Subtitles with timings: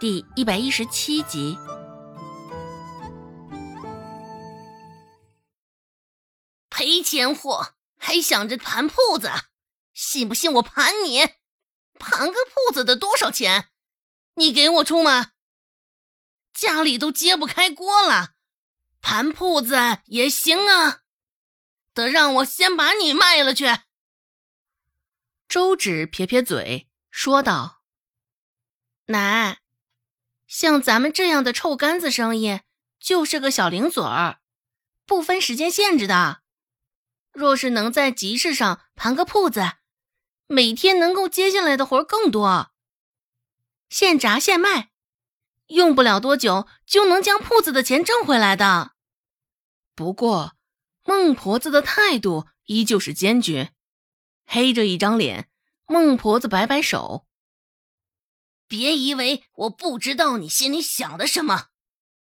[0.00, 1.58] 第一百一十七集。
[6.70, 9.28] 赔钱货，还想着盘铺子？
[9.92, 11.26] 信不信我盘你？
[11.98, 13.70] 盘个铺子得多少钱？
[14.34, 15.32] 你给我出吗？
[16.54, 18.34] 家里都揭不开锅了，
[19.00, 19.74] 盘铺子
[20.04, 21.00] 也行啊，
[21.92, 23.66] 得让我先把你卖了去。
[25.48, 27.82] 周芷撇撇嘴，说道
[29.06, 29.58] ：“奶，
[30.48, 32.62] 像咱们这样的臭干子生意，
[32.98, 34.40] 就是个小零嘴儿，
[35.06, 36.40] 不分时间限制的。
[37.32, 39.74] 若是能在集市上盘个铺子，
[40.46, 42.70] 每天能够接下来的活更多。
[43.90, 44.90] 现炸现卖，
[45.68, 48.92] 用不了多久就能将铺子的钱挣回来的。
[49.94, 50.54] 不过，
[51.04, 53.72] 孟婆子的态度依旧是坚决。”
[54.50, 55.48] 黑着一张脸，
[55.86, 57.26] 孟婆子摆摆手
[58.68, 61.68] ：“别以为我不知道你心里想的什么，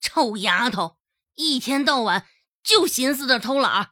[0.00, 0.98] 臭丫头，
[1.36, 2.26] 一天到晚
[2.62, 3.90] 就寻思着偷懒儿，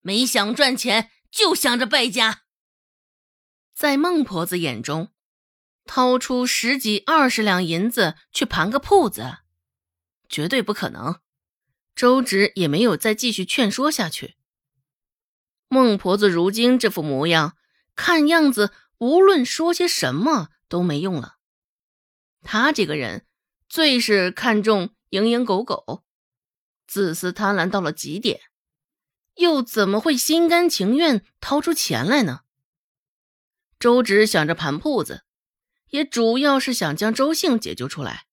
[0.00, 2.44] 没想赚钱就想着败家。”
[3.76, 5.12] 在孟婆子眼中，
[5.84, 9.38] 掏出十几二十两银子去盘个铺子，
[10.28, 11.20] 绝对不可能。
[11.94, 14.36] 周芷也没有再继续劝说下去。
[15.68, 17.56] 孟婆子如今这副模样，
[17.94, 21.36] 看样子无论说些什么都没用了。
[22.42, 23.24] 他这个人
[23.68, 26.02] 最是看重蝇营狗苟，
[26.88, 28.40] 自私贪婪到了极点，
[29.36, 32.40] 又怎么会心甘情愿掏出钱来呢？
[33.78, 35.22] 周芷想着盘铺子，
[35.90, 38.26] 也主要是想将周姓解救出来。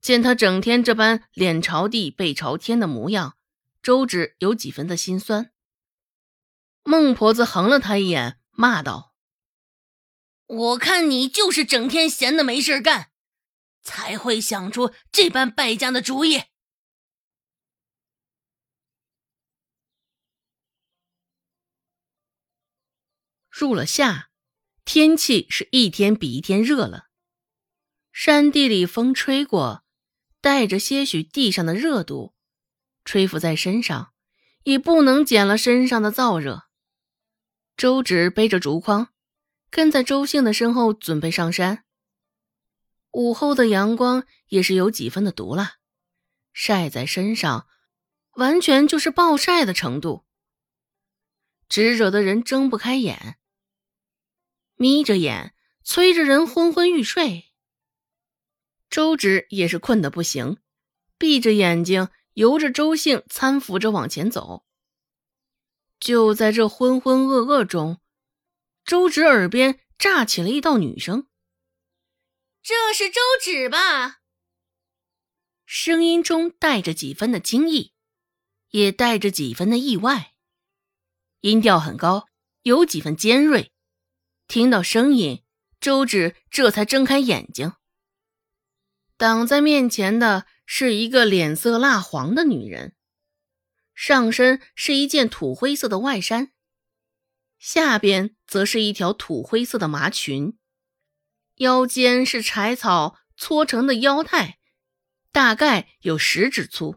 [0.00, 3.36] 见他整天这般脸朝地背朝天的模样，
[3.80, 5.52] 周芷有几分的心酸。
[6.82, 9.13] 孟婆子横了他一眼，骂道
[10.46, 13.10] ：“我看你就是整天闲的没事干，
[13.82, 16.42] 才会想出这般败家的主意。”
[23.48, 24.30] 入了夏，
[24.84, 27.06] 天气是一天比一天热了。
[28.12, 29.84] 山地里风吹过，
[30.40, 32.34] 带着些许地上的热度，
[33.04, 34.12] 吹拂在身上，
[34.64, 36.64] 也不能减了身上的燥热。
[37.76, 39.13] 周芷背着竹筐，
[39.74, 41.84] 跟在周兴的身后准备上山。
[43.10, 45.78] 午后的阳光也是有几分的毒辣，
[46.52, 47.66] 晒在身上，
[48.34, 50.24] 完全就是暴晒的程度，
[51.68, 53.36] 直惹得人睁不开眼，
[54.76, 57.46] 眯着眼催着人昏昏欲睡。
[58.88, 60.58] 周芷也是困得不行，
[61.18, 64.64] 闭着眼睛由着周兴搀扶着往前走。
[65.98, 67.98] 就在这浑浑噩噩中，
[68.84, 71.26] 周芷耳边炸起了一道女声
[72.62, 74.20] ：“这是周芷吧？”
[75.64, 77.94] 声音中带着几分的惊异，
[78.70, 80.34] 也带着几分的意外，
[81.40, 82.28] 音调很高，
[82.62, 83.72] 有几分尖锐。
[84.46, 85.42] 听到声音，
[85.80, 87.72] 周芷这才睁开眼睛。
[89.16, 92.94] 挡在面前的是一个脸色蜡黄的女人。
[93.94, 96.52] 上身是一件土灰色的外衫，
[97.58, 100.58] 下边则是一条土灰色的麻裙，
[101.56, 104.58] 腰间是柴草搓成的腰带，
[105.32, 106.96] 大概有十指粗。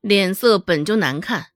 [0.00, 1.52] 脸色本就难看，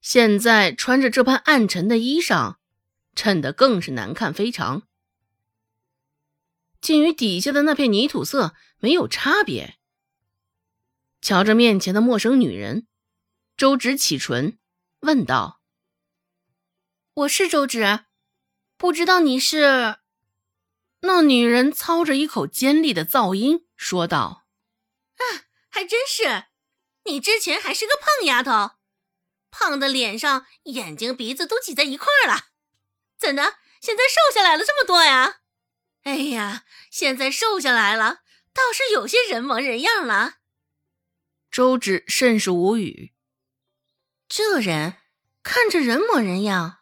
[0.00, 2.56] 现在穿着这般暗沉的衣裳，
[3.14, 4.86] 衬得更是难看非常，
[6.80, 9.78] 竟与底下的那片泥土色没有差别。
[11.22, 12.86] 瞧着面前的陌生女人。
[13.56, 14.58] 周芷启唇，
[15.00, 15.55] 问道
[17.16, 18.04] ：“我是周芷，
[18.76, 20.00] 不知道你是？”
[21.00, 24.46] 那女人操着一口尖利的噪音说道
[25.16, 26.48] ：“啊，还真是！
[27.04, 28.76] 你之前还是个胖丫头，
[29.50, 32.48] 胖的脸上眼睛鼻子都挤在一块儿了，
[33.18, 33.56] 怎的？
[33.80, 35.40] 现在瘦下来了这么多呀？
[36.02, 38.20] 哎呀，现在瘦下来了，
[38.52, 40.34] 倒是有些人模人样了。”
[41.50, 43.14] 周芷甚是无语。
[44.28, 44.98] 这人
[45.42, 46.75] 看着人模人样，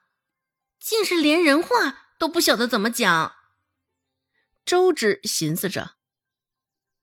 [0.84, 3.34] 竟是连人话都不晓得怎么讲。
[4.66, 5.92] 周芷寻思着，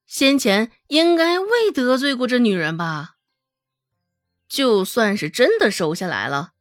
[0.06, 3.16] 先前应该未得罪过这女人吧？
[4.48, 6.52] 就算是真的收下来了，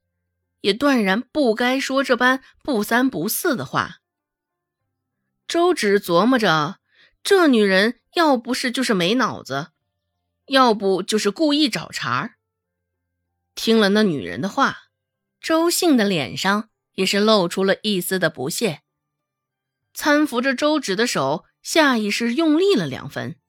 [0.62, 3.98] 也断然不该说这般不三不四的话。
[5.48, 6.80] 周芷琢磨着，
[7.22, 9.68] 这女人要不是就是没脑子，
[10.48, 12.38] 要不就是故意找茬儿。
[13.54, 14.86] 听了那女人的话，
[15.40, 18.82] 周姓的脸上也是露出了一丝的不屑，
[19.96, 23.40] 搀扶着周芷的手下意识用力了两分。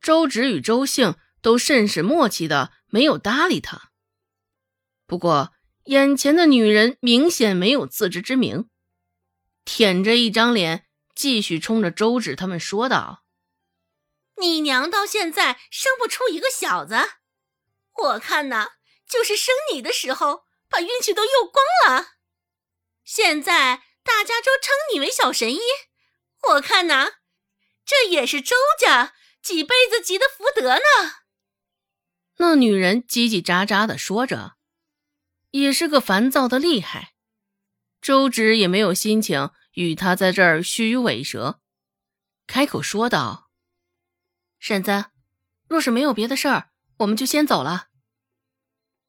[0.00, 3.90] 周芷与周兴都甚是默契的没有搭理他。
[5.06, 5.52] 不过，
[5.84, 8.68] 眼前的女人明显没有自知之明，
[9.64, 13.24] 舔着一张脸，继续冲着周芷他们说道
[14.40, 16.96] ：“你娘到现在生不出一个小子，
[18.02, 18.72] 我看呐，
[19.06, 22.13] 就是生你的时候把运气都用光了。
[23.04, 25.60] 现在大家都称你为小神医，
[26.48, 27.12] 我看呐，
[27.84, 30.80] 这也是周家几辈子积的福德呢。”
[32.38, 34.56] 那女人叽叽喳喳的说着。
[35.50, 37.14] 也是个烦躁的厉害，
[38.02, 41.60] 周芷也没有心情与他在这儿虚与委蛇，
[42.48, 43.52] 开口说道
[44.58, 45.04] ：“婶子，
[45.68, 47.86] 若是没有别的事儿，我们就先走了。”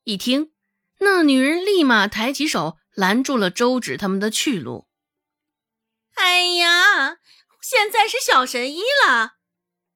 [0.05, 0.53] 一听，
[0.99, 4.87] 那女人立马抬起手拦住了周芷他们的去路。
[6.15, 7.19] “哎呀，
[7.61, 9.37] 现在是小神医了，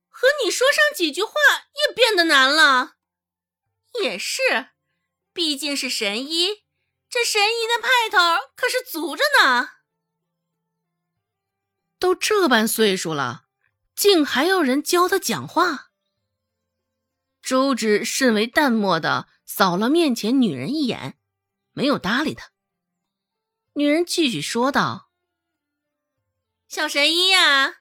[0.08, 1.34] 和你说上几句话
[1.88, 2.98] 也变得难了。”
[4.02, 4.70] 也是。
[5.32, 6.66] 毕竟是神医，
[7.10, 8.18] 这神医的派头
[8.56, 9.70] 可是足着呢。
[11.98, 13.46] 都这般岁数了，
[13.96, 15.92] 竟还要人教他讲话。
[17.42, 21.18] 周芷甚为淡漠的扫了面前女人一眼，
[21.72, 22.52] 没有搭理他。
[23.80, 25.10] 女人继续说道
[26.68, 27.76] ：“小神医呀，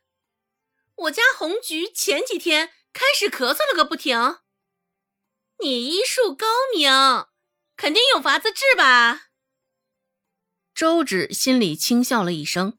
[0.94, 4.36] 我家红菊前几天开始咳嗽了个不停，
[5.58, 7.26] 你医术高明。”
[7.76, 9.30] 肯定有法子治吧？
[10.72, 12.78] 周芷心里轻笑了一声，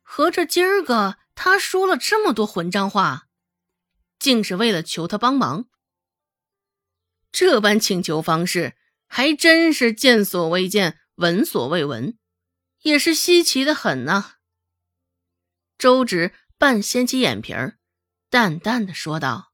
[0.00, 3.28] 合着今儿个他说了这么多混账话，
[4.18, 5.68] 竟是为了求他帮忙。
[7.30, 12.18] 这般请求方式还真是见所未见，闻所未闻，
[12.82, 14.36] 也是稀奇的很呐。
[15.78, 17.78] 周芷半掀起眼皮儿，
[18.30, 19.52] 淡淡的说道：“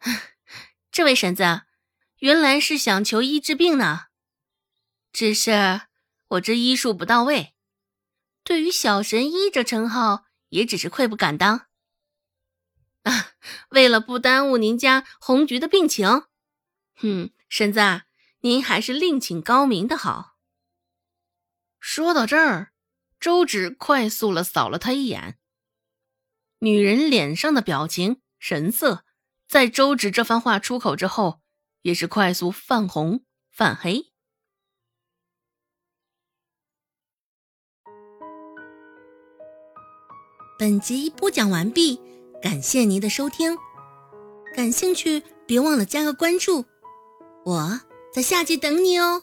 [0.90, 1.62] 这位婶子。”
[2.18, 4.06] 原来是想求医治病呢，
[5.12, 5.82] 只是
[6.26, 7.54] 我这医术不到位，
[8.42, 11.68] 对于小神医这称号也只是愧不敢当。
[13.04, 13.34] 啊，
[13.70, 16.24] 为了不耽误您家红菊的病情，
[16.96, 18.02] 哼，婶子，
[18.40, 20.36] 您还是另请高明的好。
[21.80, 22.72] 说到这儿，
[23.18, 25.38] 周芷快速了扫了他一眼，
[26.60, 29.04] 女人脸上的表情神色，
[29.46, 31.40] 在周芷这番话出口之后。
[31.82, 34.12] 也是快速泛红泛黑。
[40.58, 42.00] 本集播讲完毕，
[42.42, 43.56] 感谢您的收听。
[44.54, 46.66] 感兴趣，别忘了加个关注，
[47.44, 49.22] 我在下集等你哦。